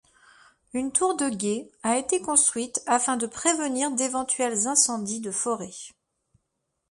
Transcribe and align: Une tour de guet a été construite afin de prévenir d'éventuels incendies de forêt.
Une 0.73 0.91
tour 0.91 1.15
de 1.15 1.29
guet 1.29 1.71
a 1.83 1.95
été 1.99 2.23
construite 2.23 2.81
afin 2.87 3.17
de 3.17 3.27
prévenir 3.27 3.91
d'éventuels 3.91 4.65
incendies 4.67 5.19
de 5.21 5.29
forêt. 5.29 5.69